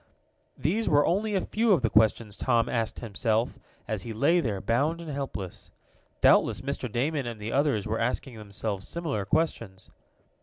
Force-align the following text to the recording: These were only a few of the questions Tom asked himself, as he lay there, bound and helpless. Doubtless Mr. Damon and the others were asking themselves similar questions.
These 0.57 0.89
were 0.89 1.05
only 1.05 1.35
a 1.35 1.41
few 1.41 1.73
of 1.73 1.83
the 1.83 1.89
questions 1.91 2.35
Tom 2.35 2.67
asked 2.67 3.01
himself, 3.01 3.59
as 3.87 4.01
he 4.01 4.13
lay 4.13 4.39
there, 4.39 4.59
bound 4.59 4.99
and 4.99 5.11
helpless. 5.11 5.69
Doubtless 6.21 6.61
Mr. 6.61 6.91
Damon 6.91 7.27
and 7.27 7.39
the 7.39 7.51
others 7.51 7.85
were 7.85 7.99
asking 8.01 8.35
themselves 8.35 8.87
similar 8.87 9.25
questions. 9.25 9.91